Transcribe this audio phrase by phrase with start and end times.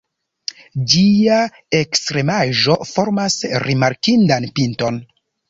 [0.93, 1.35] Ĝia
[1.79, 5.01] ekstremaĵo formas rimarkindan pinton.